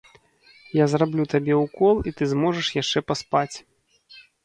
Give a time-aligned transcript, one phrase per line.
[0.77, 3.55] Я зраблю табе ўкол і ты зможаш яшчэ паспаць.